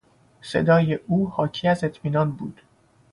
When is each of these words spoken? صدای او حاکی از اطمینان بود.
صدای 0.41 0.93
او 0.93 1.29
حاکی 1.29 1.67
از 1.67 1.83
اطمینان 1.83 2.31
بود. 2.31 2.61